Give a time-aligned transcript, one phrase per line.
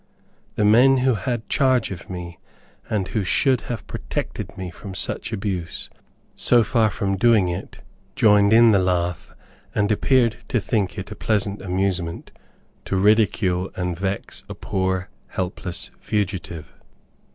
[0.55, 2.39] The men who had charge of me,
[2.89, 5.91] and who should have protected me from such abuse,
[6.35, 7.83] so far from doing it,
[8.15, 9.35] joined in the laugh,
[9.75, 12.31] and appeared to think it a pleasant amusement
[12.85, 16.67] to ridicule and vex a poor helpless fugitive.